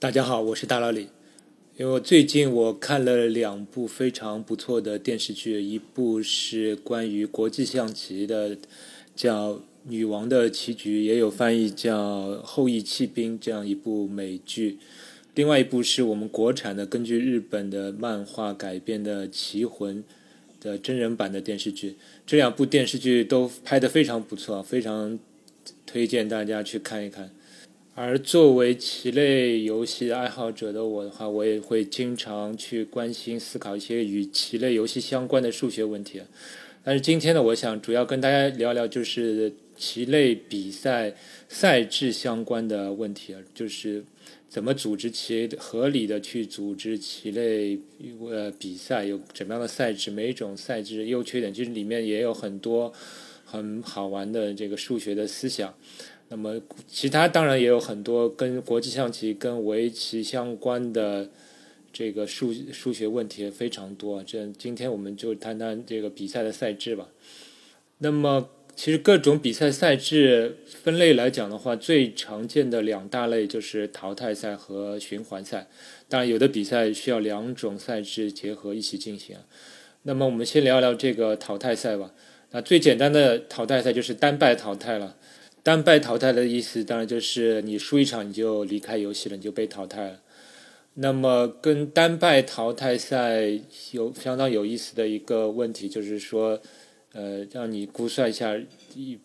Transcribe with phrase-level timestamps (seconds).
[0.00, 1.08] 大家好，我是大老李。
[1.76, 8.56] 因为最近我看了两部非常不错的电视剧，一部是关于国际象棋的，
[9.16, 9.54] 叫
[9.88, 14.78] 《女王的棋局》，也有翻译叫《后羿弃兵》这样一部美剧。
[15.34, 20.04] 另外一部是我们国产的，根据日本的漫画改编的《棋魂》
[20.60, 21.96] 的真人版的电视剧。
[22.24, 25.18] 这两部电视剧都拍得非常不错，非常
[25.84, 27.32] 推荐大家去看一看。
[28.00, 36.22] 而作为棋类游戏爱好者的我的话，我也会经常去关心、思考一些与棋类游戏相关的数学问题。
[36.84, 41.12] 但是今天呢，我想主要跟大家聊聊就是棋类比赛
[41.48, 44.04] 赛制相关的问题啊，就是
[44.48, 47.80] 怎么组织棋合理的去组织棋类
[48.30, 52.92] 呃比赛，有怎么样的赛制，每一种赛制优缺点，其实里面也有很多
[53.44, 55.74] 很好玩的这个数学的思想。
[56.30, 61.30] 那么，其他当然也有很多跟国际象棋、跟围棋相关的
[61.90, 64.22] 这个数数学问题非常多。
[64.22, 67.08] 这今天我们就谈谈这个比赛的赛制吧。
[67.98, 75.68] 那么，其实各种比赛赛制分类来讲的话，最常见的两大类就是淘汰赛和循环赛。
[76.08, 79.36] 当然，有的比赛需要两种赛制结合一起进行。
[80.02, 82.12] 那么，我们先聊聊这个淘汰赛吧。
[82.50, 85.16] 那最简单的淘汰赛就是单败淘汰了。
[85.68, 90.22] 单败淘汰的意思，当然就是你输一场你就离开游戏了，你就被淘汰了。
[90.94, 93.42] 那么跟单败淘汰赛
[93.90, 96.58] 有相当有意思的一个问题，就是说，
[97.12, 98.58] 呃，让你估算一下，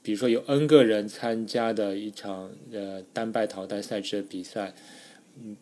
[0.02, 4.73] 比如说有 n 个人参加的一场呃单败淘汰赛制的比赛，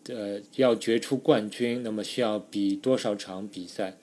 [0.10, 3.98] 呃，要决出冠军，那么需要比多少场比赛？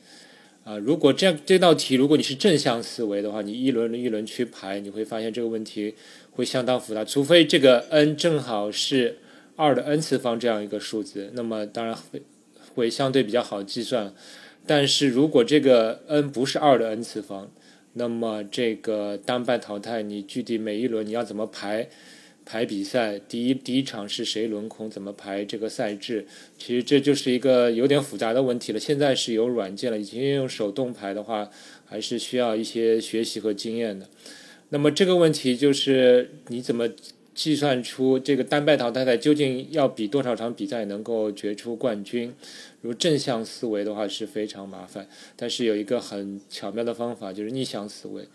[0.69, 5.95] 啊，如果这样这道题，如果你是正向思维的话，你一轮一轮去排，你会发现这个问题
[6.33, 7.03] 会相当复杂。
[7.03, 9.17] 除非这个 n 正好是
[9.57, 12.21] 二的 n 次方这样一个数字，那么当然会
[12.75, 14.13] 会相对比较好计算。
[14.67, 17.51] 但是如果这个 n 不是二的 n 次方，
[17.95, 21.89] 那么这个单败淘汰，你具体每一轮你要怎么排？
[22.51, 24.89] 排比赛，第一第一场是谁轮空？
[24.89, 26.27] 怎么排这个赛制？
[26.57, 28.81] 其实这就是一个有点复杂的问题了。
[28.81, 31.51] 现在是有软件了，以前用手动排的话，
[31.85, 34.09] 还是需要一些学习和经验的。
[34.71, 36.89] 那么这个问题就是你怎么
[37.35, 42.33] 计算出这个单败淘汰赛究竟要比多少场比赛能够决出冠军？
[42.81, 48.27] 如正向思维的话是非常麻烦，但是有一个很巧妙的方法，就是逆向思维。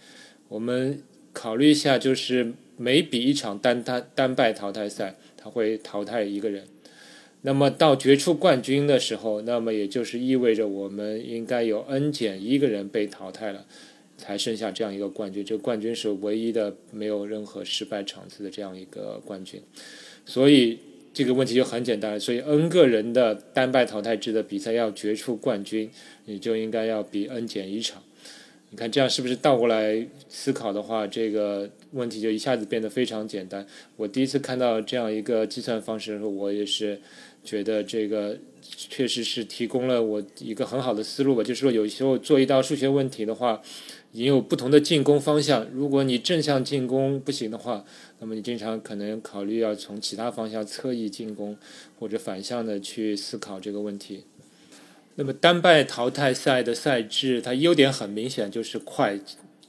[0.50, 1.02] 我们
[1.44, 2.54] 考虑一下，就是。
[2.76, 6.64] 每比一场单单单败淘汰赛，他会淘汰一个人。
[7.44, 13.68] 那么到决出冠军的时候，那么也就是意味着我们应该有 n 减一个人被淘汰了，
[14.18, 15.46] 才剩下这样一个冠军。
[15.46, 19.62] 这冠军是唯一的，没有任何失败场次的这样一个冠军。
[20.26, 20.80] 所以
[21.14, 22.20] 这个问题就很简单。
[22.20, 25.92] 所以 n 个人的单败淘汰制的比赛要决出冠军，
[26.26, 28.02] 你就应该要比 n 减一场。
[28.74, 33.64] 你看这样是不是倒过来思考的话，这个问题就一下子变得非常简单。
[33.96, 37.00] 我第一次看到这样一个计算方式的时候，我也是
[37.44, 41.44] 觉得这个确实是提供了我一个很好的思路吧。
[41.44, 43.62] 就是说，有时候做一道数学问题的话，
[44.14, 45.68] 你有不同的进攻方向。
[45.72, 47.86] 如果你正向进攻不行的话，
[48.22, 51.56] 那么你经常可能考虑要从其他方向侧翼进攻，
[52.00, 54.24] 或者反向的去思考这个问题。
[55.16, 59.20] 那么单败淘汰赛的赛制，它优点很明显，就是快、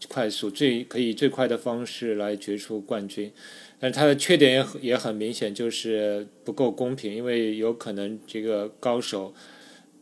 [0.09, 3.31] 快速，最可以最快的方式来决出冠军。
[3.78, 9.34] 但是它的缺点也也很明显，就是不够公平，因为有可能这个高手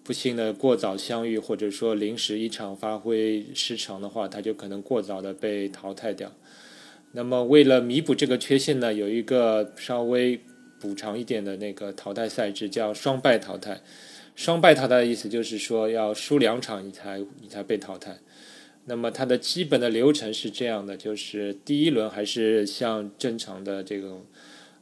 [0.04, 6.30] 不幸的过早相遇，或者说临时一场发挥失常的话，他就可能过早的被淘汰掉。
[7.10, 10.40] 那么为了弥补这个缺陷呢，有一个稍微
[10.78, 13.80] 补偿一点的那个淘汰赛制，叫双败淘汰。
[14.34, 18.18] 双败淘汰的意思就是说，要输两场你才你才被淘汰。
[18.86, 24.24] 那么它的基本的流程是这样的：就是第一轮还是像正常的这种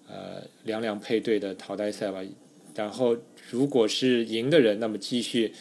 [0.09, 2.23] 呃两两配对的淘汰赛吧。
[2.75, 3.17] 然后
[3.51, 5.53] 如果是赢的人，那么继续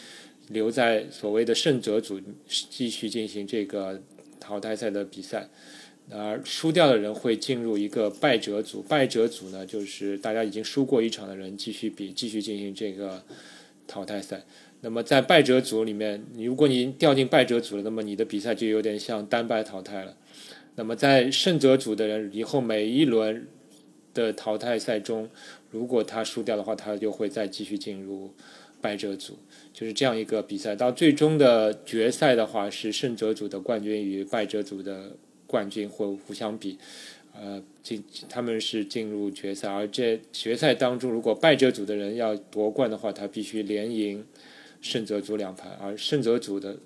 [0.47, 4.01] 留在所谓的胜者组继续进行这个
[4.39, 5.49] 淘汰赛的比赛。
[6.11, 13.21] 而输掉的人会进入一个败者组，败者组呢就是大家已经输过一场的人继续比继续进行这个。
[13.89, 14.43] 淘汰赛，
[14.81, 20.15] 那么在败者组里面，你如果你掉进败者组了，那么你的比赛就有点像单败淘汰了。
[20.75, 23.47] 那么在胜者组的人，以后每一轮
[24.13, 25.27] 的淘汰赛中，
[25.71, 28.31] 如果他输掉的话，他就会再继续进入
[28.79, 29.39] 败者组，
[29.73, 30.75] 就是这样一个比赛。
[30.75, 36.77] 到最终的决赛的话，是胜者组的冠军与败者组的冠军会互相比，
[37.41, 44.25] 呃，进他们是进入决赛，而这决赛当中，如果败者组的人要夺冠的话，他必须连赢
[44.81, 46.77] 胜者组两盘，而胜者组的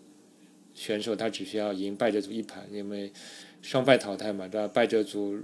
[0.75, 3.11] 选手他只需要赢败者组一盘，因为
[3.63, 4.67] 双败淘汰嘛，对吧？
[4.67, 5.39] 败者组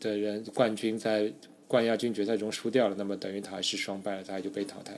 [0.00, 1.30] 的人冠军在
[1.68, 4.94] 冠亚军决赛中输掉了，那么等于他还是双败了，他就被淘汰。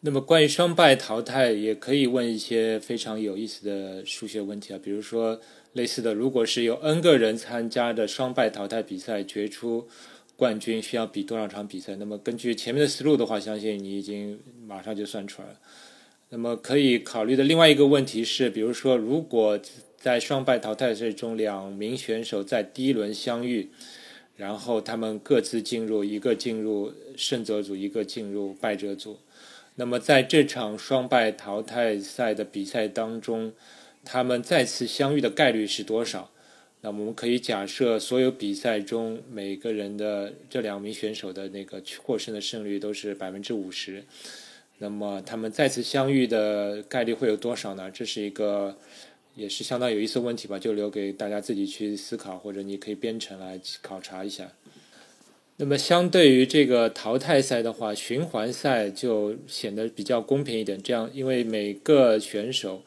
[0.00, 5.38] 那么关于双败淘汰，也可以问一些非常有意思的数学问题啊，比如说。
[5.74, 9.88] 类似的，如果是有 n 个人参加的双败淘汰比赛决出
[10.36, 11.96] 冠军，需要比多少场比赛？
[11.96, 14.38] 那么根据前面的思路的话，相信你已经
[14.68, 15.56] 马上就算出来了。
[16.28, 19.58] 那么可以考虑的另外一个问题是，比如说，如果
[19.98, 23.70] 在双败淘汰赛中，两名选手在第一轮相遇，
[24.36, 29.18] 然后他们各自进入一个进入胜者组，一个进入败者组，
[29.74, 33.52] 那么在这场双败淘汰赛的比赛当中。
[34.04, 36.30] 他们再次相遇的概率是多少？
[36.82, 44.04] 那我们可以假设，所有比赛中每个人的这两名选手的那个获胜的胜率都是百分之五十。
[44.78, 47.90] 那么他们再次相遇的概率会有多少呢？
[47.90, 48.76] 这是一个
[49.34, 54.52] 也是相当有意思的问题吧，就留给大家自己去思考，或者你可以编程来考察一下。
[55.56, 60.82] 那么相对于这个淘汰赛的话，循环赛就显得比较公平一点。
[60.82, 62.82] 这样，因为每个选手。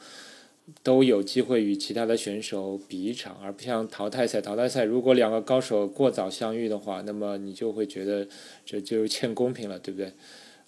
[0.84, 4.42] 都有机会与其他的选手比一场，而不像淘汰赛。
[4.42, 8.28] 淘汰赛如果两个高手过早相遇的话，那么你就会觉得
[8.66, 10.12] 这就欠公平了，对不对？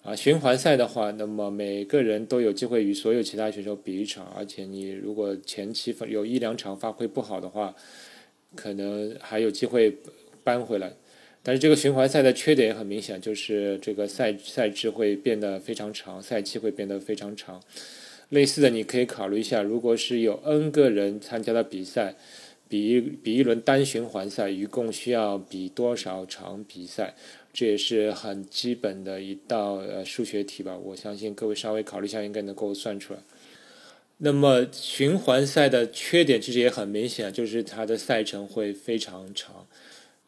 [0.02, 7.74] 啊，循环赛的话，那么每个人都有机会与所有其他选手比一场，而且你如果前期有一两场发挥不好的话，
[8.54, 9.94] 可能还有机会
[10.42, 10.90] 扳回来。
[11.42, 17.60] 但是这个循环赛的缺点也很明显，就是这个赛赛制会变得非常长，赛期会变得非常长。
[18.30, 22.16] 类似的，你可以考虑一下，如果是有 N 个人参加的比赛，
[22.68, 27.14] 比一比一轮单循环赛，一共需要比多少场比赛？
[27.52, 30.78] 这也是很基本的一道呃数学题吧。
[30.78, 33.18] 我相信各位稍微考虑一下，应该能够算出来。
[34.18, 39.66] 那么循环赛的缺点其实也很明显，就是它的赛程会非常长。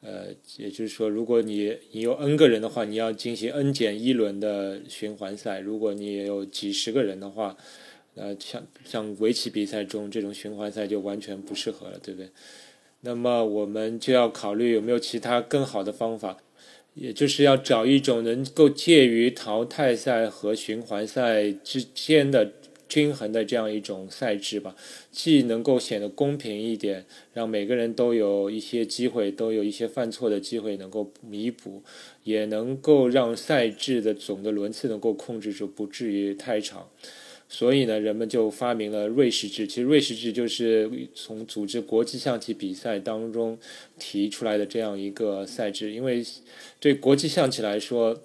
[0.01, 7.57] 呃，也就是说，如果你你有 N 个人的话，你要进行 N 减一轮的循环赛；如果你也有几十个人的话，
[8.14, 12.29] 呃，像像围棋比赛中这种循环赛就完全不适合了，对不对？
[13.00, 16.38] 那么我们就要考虑有没有其他更好的方法，
[16.94, 22.53] 也就是要找一种能够介于淘汰赛和循环赛之间的
[22.87, 24.76] 均衡的这样一种赛制吧，
[25.11, 31.82] 既能够显得公平一点，让每个人都有一些机会，都有一些犯错的机会能够弥补，
[32.25, 36.91] 也能够让赛制的总的轮次能够控制住，不至于太长。
[37.55, 39.67] 所以呢，人们就发明了瑞士制。
[39.67, 43.59] 其实瑞士制就是从组织国际象棋比赛当中
[43.99, 45.93] 提出来的这样一个赛制。
[45.93, 46.25] 因为
[46.81, 48.19] 对国际象棋来说，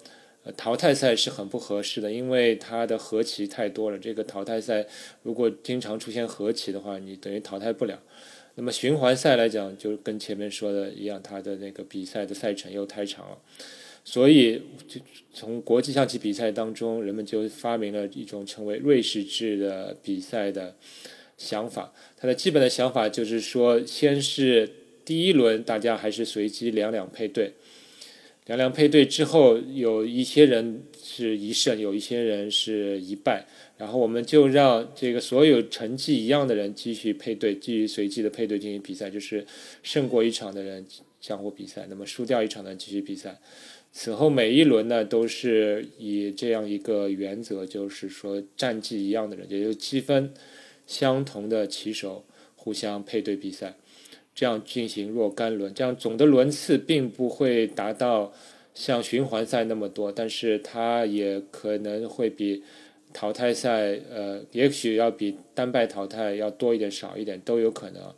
[0.56, 3.98] 淘汰赛是很不合适的，因为它的和棋太多了。
[3.98, 4.86] 这个淘汰赛
[5.22, 8.00] 如果经常出现和棋的话，你等于淘汰不了。
[8.54, 13.36] 那么循环赛来讲，就跟前面说的一样，它的那个比赛的赛程又太长了。
[14.10, 14.98] 所以，就
[15.34, 20.74] 从国际象棋比赛当中，人们就发明了一种称为瑞士制的比赛的
[21.36, 21.92] 想法。
[22.16, 24.66] 它的基本的想法就是说，先是
[25.04, 27.52] 第一轮大家还是随机两两配对，
[28.46, 33.46] 两两配对之后，有一些人是一胜，有一些人是一败，
[33.76, 39.46] 然后我们就让这个所有成绩一样的人继续配对，继续随机的配对进行比赛，就是
[39.82, 40.86] 胜过一场的人
[41.20, 43.38] 相互比赛，那么输掉一场的继续比赛。
[43.90, 50.32] 此后每一轮呢，都是以这样一个原则，就是说战绩一样的人，也就积分
[50.86, 53.76] 相同的棋手互相配对比赛，
[54.34, 58.32] 这样进行若干轮，这样总的轮次并不会达到
[58.74, 62.62] 像循环赛那么多，但是它也可能会比
[63.12, 68.14] 淘汰赛，呃，也许要比单败淘汰要多一点、少一点都有可能。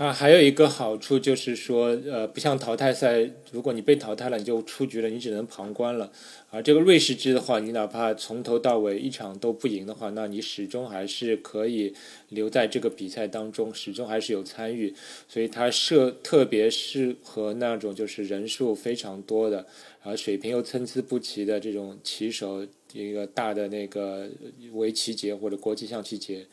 [0.00, 6.10] 它还有一个好处就是说，呃，不像淘汰赛，如果你被淘汰了，你就出局了，你只能旁观了。
[6.48, 11.92] 而这个瑞士制的话，你哪怕从头到尾一场都不赢的话，那你始终还是可以
[12.30, 14.94] 留在这个比赛当中，始终还是有参与。
[15.28, 19.66] 所以它设特别适合那种就是人数非常多的，
[20.02, 24.30] 而水平又参差不齐的这种棋手，一个大的那个
[24.72, 26.46] 围棋节或者国际象棋节。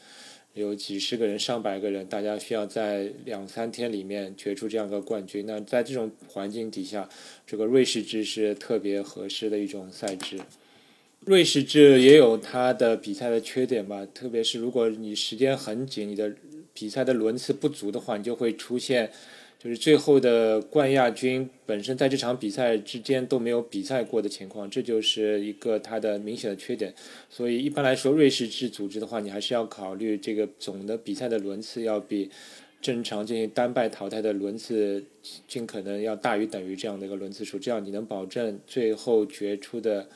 [0.57, 5.45] 有几十个人、上百个人，大家需要在两三天里面决出这样一个冠军。
[5.45, 7.07] 那在这种环境底下，
[7.45, 10.39] 这个瑞士制是特别合适的一种赛制。
[11.21, 16.33] 瑞士制也有它的比赛的缺点吧，特别是如果你时间很紧，你的
[16.73, 19.11] 比赛的轮次不足的话，你就会出现
[19.59, 26.93] 就是最后的冠亚军本身在这场比赛之间都没有比赛过的情况，这就是一个它的明显的缺点。
[27.27, 32.29] 所以一般来说，瑞士制组织的话，你还是要考虑这个总的比赛的轮次要比
[32.79, 35.03] 正常进行单败淘汰的轮次
[35.47, 40.07] 尽可能要大于等于这样的一个轮次数，这样你能保证最后决出的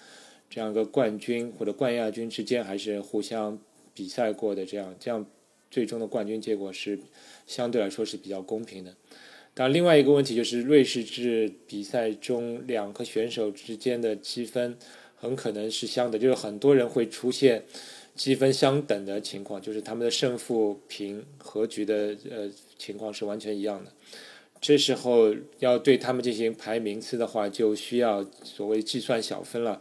[0.52, 3.58] 这样一个冠军或者冠亚军之间还是互相
[3.96, 5.26] 比赛过的，这样这样
[5.72, 7.00] 最终的冠军结果是
[7.48, 8.96] 相对来说是比较公平的。
[9.62, 14.76] 那，另外一个问题就是瑞士制比赛中两个选手之间的积分
[15.16, 17.64] 很可能是相等，就是很多人会出现
[18.16, 22.50] 积分相等的情况，就是他们的胜负平和局的呃
[22.80, 23.92] 情况是完全一样的。
[24.60, 29.80] 这时候要对他们进行排名次的话，就需要所谓计算小分了。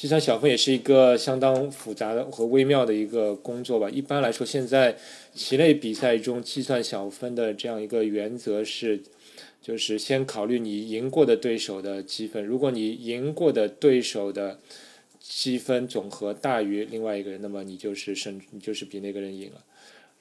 [0.00, 3.90] 计算小分也是一个相当复杂的和微妙的一个工作吧。
[3.90, 4.96] 一般来说，现在
[5.34, 9.02] 棋类比赛中计算小分的这样一个原则是，
[9.60, 12.42] 就是先考虑你赢过的对手的积分。
[12.42, 14.58] 如果你赢过的对手的
[15.20, 19.62] 积分总和大于另外一个人，那么你就是胜，你就是比那个人赢了。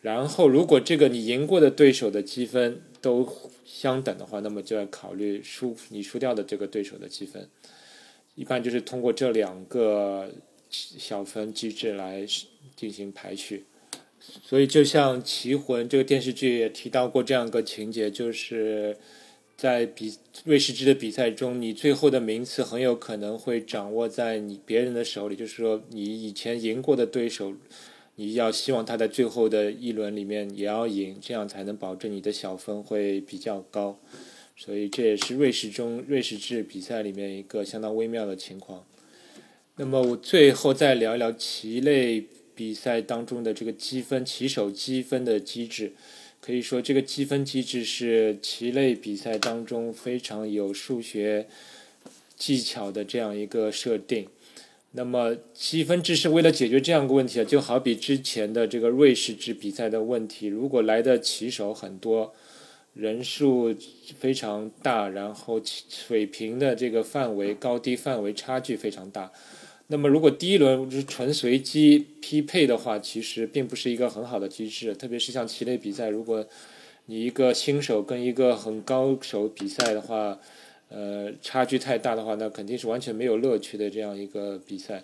[0.01, 3.25] 然后，如果这个你赢过的对手的积分都
[3.65, 7.48] 相等的话，那么就要考虑输你输掉的这个对手的积分。
[8.39, 10.31] 一般就是通过这两个
[10.69, 12.25] 小分机制来
[12.74, 13.65] 进行排序，
[14.46, 18.96] 所以就像《棋魂》这个电视剧也提到过这样一个情节，就是
[19.58, 20.15] 在比
[20.46, 27.53] 瑞士制的比赛中，你最后的名次很有可能会掌握在你别人的手里，就是说你以前赢过的对手，
[28.15, 34.00] 你要希望他在最后的一轮里面也要赢，这样才能保证你的小分会比较高。
[34.61, 38.83] 所以这也是瑞士中瑞士制比赛里面一个相当微妙的情况。
[39.77, 45.93] 那么我最后再聊一聊棋类比赛当中的这个积分棋手积分的机制。
[46.41, 51.47] 可以说，这个积分机制是棋类比赛当中非常有数学
[52.37, 54.27] 技巧的这样一个设定。
[54.91, 62.33] 那么积分制是为了解决这样一个问题啊，就好比之前的这个瑞士制比赛的问题，如果来的棋手很多。
[62.93, 63.74] 人数
[64.19, 69.31] 非常大，然后水平的这个范围高低范围差距非常大。
[69.88, 74.93] 那么，如果第一轮是纯随机匹配的话，其实并不是一个很好的机制。
[74.93, 76.46] 特别是像棋类比赛，如果
[77.05, 80.38] 你一个新手跟一个很高手比赛的话，
[80.89, 85.03] 呃，差距太大的话，那肯定是完全没有乐趣的这样一个比赛。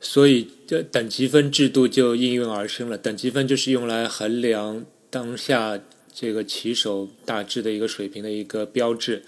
[0.00, 2.98] 所以，这等级分制度就应运而生了。
[2.98, 5.78] 等级分就是用来衡量当下。
[6.14, 9.22] 这个棋手大致的一个水平的一个标志。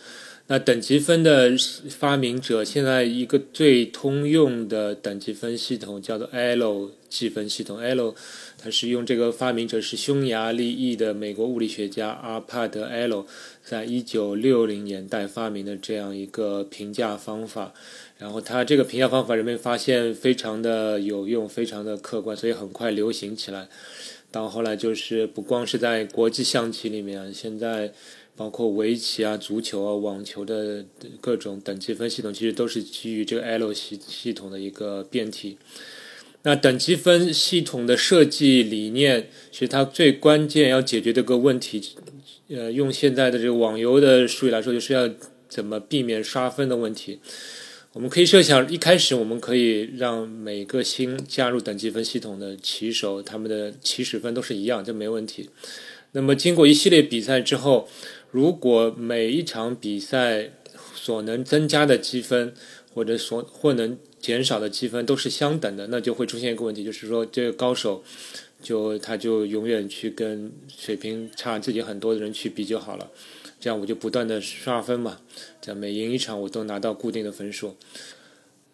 [0.47, 1.53] 那等级分的
[1.88, 7.79] 发明者，现在一个最通用的等级分系统叫做 Elo 计分系统。
[7.79, 8.14] L，
[8.59, 13.25] 它是用这个发明者是匈牙利裔的美国物理学家阿帕德 L，
[13.64, 17.73] 在一九六零年代发明的这样一个评价方法。
[18.18, 23.68] 然后他这个评价方法人们发现非常的有用，非常的客观，所以很快流行起来。
[24.30, 27.92] 到后来就是不光是在国际象棋里面，现在
[28.37, 30.85] 包括围棋啊、足球啊、网球的
[31.21, 35.59] 各种等级分系统，其实都是基于这个 L 系系统的一个变体。
[36.42, 41.80] 那等级分系统的设计理念，其实它最关键要解决这个问题，
[42.49, 45.09] 呃，用现在的这个网游的术语来说，就是要
[45.49, 47.21] 怎么避免刷分的问题。
[47.94, 55.48] 我们可以设想，一开始我们可以让每个新加入等级分系统的棋手，他们的起始分都是一样，这没问题。
[56.10, 57.88] 那么经过一系列比赛之后，
[58.32, 60.50] 如果每一场比赛
[60.96, 62.52] 所能增加的积分，
[62.92, 68.02] 或者所或能减少的积分都是相等的，那就会出现一个问题，就是说这个高手
[68.60, 73.08] 就他就永远去跟水平差自己很多的人去比就好了。
[73.64, 75.21] 这样我就不断的刷分嘛，
[75.62, 77.76] 这样每赢一场我都拿到固定的分数。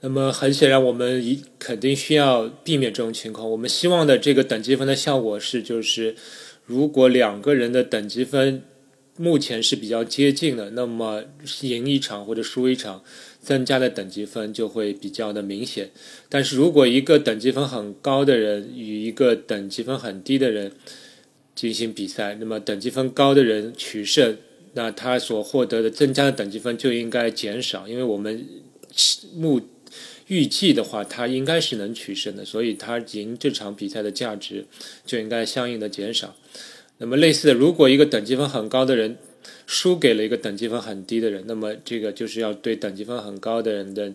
[0.01, 3.49] 那么很显然，我们一肯定需要避免这种情况。
[3.49, 6.17] 我们希望的这个等级分的效果是，就是
[6.67, 8.65] 如果两个人的等级分
[9.17, 11.23] 目前是比较接近的，那么
[11.61, 13.05] 赢一场或者输一场，
[13.41, 15.93] 增加的等级分就会比较的明显。
[16.29, 20.73] 但是如果一个等级分很高的人与一个等级分很低的人
[21.55, 24.37] 进行比赛，那么等级分高的人取胜。
[24.73, 28.47] 那他所获得的增加的等级分就应该减少，因为我们
[29.35, 29.61] 目
[30.29, 34.65] 预计的话，他应该是能取胜的，所以他赢这场比赛的价值
[35.05, 36.37] 就应该相应的减少。
[36.99, 39.17] 那么类似的，如果一个等级分很高的人
[39.67, 44.13] 输给了一个等级分很低的人，那么这个就是要对等级分很高的人的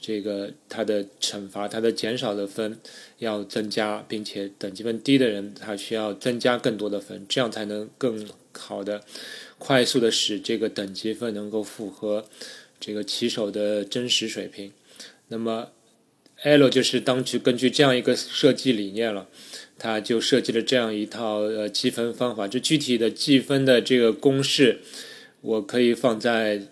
[0.00, 2.78] 这个他的惩罚，他的减少的分
[3.18, 8.26] 要增加，并且等级分低的人他需要增加更多的分，这样才能更。
[8.52, 9.00] 好的、
[9.60, 12.24] 快速的使这个等级分能够符合
[12.80, 14.72] 这个棋手的真实水平。
[15.28, 15.68] 那么
[16.42, 19.28] L 就是当局根据这样一个设计理念了，
[19.78, 22.48] 他就设计了这样一套呃积分方法。
[22.48, 24.80] 这具体的计分的这个公式，
[25.42, 26.62] 我可以放在。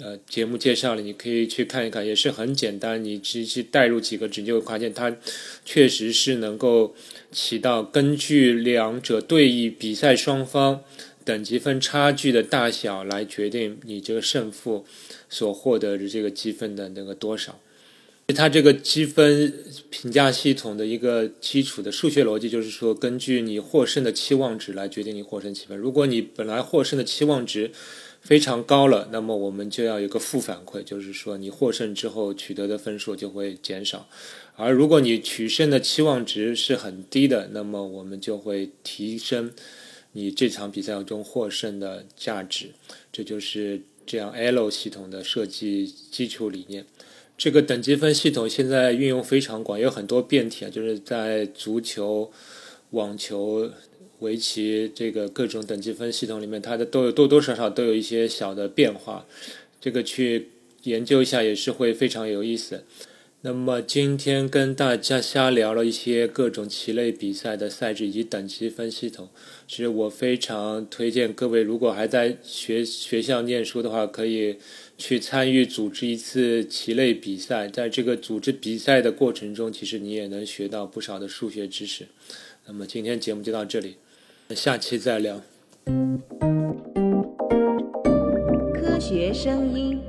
[0.00, 3.02] 呃，节目介绍里你可以去看一看，也是很简单。
[3.02, 5.16] 你直接带入几个值，就会发现它
[5.64, 6.94] 确实是能够
[7.32, 10.84] 起到根据两者对弈比赛双方
[11.24, 14.84] 等级分差距的大小来决定你这个胜负
[15.28, 17.58] 所获得的这个积分的那个多少。
[18.34, 19.52] 它这个积分
[19.90, 25.76] 评价系统的一个基础的数学逻辑就是说，根据你获胜的期望值来决定你获胜积分。
[25.76, 27.70] 如果你本来获胜的期望值，
[28.22, 34.08] 非常高了，那么我们就要有个负反馈，就是说你获胜之后取得的分数就会减少；
[34.56, 39.52] 而如果你取胜的期望值是很低的，那么我们就会提升
[40.14, 42.70] 你这场比赛中获胜的价值。
[43.12, 46.84] 这就是这样 L 系统的设计基础理念。
[47.38, 52.32] 这个等级分系统现在运用非常广，有很多变体啊，就是在足球、
[52.90, 53.70] 网球。
[54.20, 59.26] 围棋这个各种等级分系统里面，它的都有多多少少都有一些小的变化，
[59.80, 60.48] 这个去
[60.84, 62.84] 研究一下也是会非常有意思。
[63.46, 69.28] 那么今天跟大家瞎聊了一些各种棋类比赛的赛制以及等级分系统，
[69.68, 74.56] 其实我非常推荐各位，如果还在学学校念书的话，可以
[74.96, 82.06] 去参与组织一次棋类比赛，在这个组织比赛的过程中，其实你也能学到不少的数学知识。
[82.64, 83.96] 那么今天节目就到这里。
[84.56, 85.42] 下期再聊。
[88.72, 90.00] 科学声音。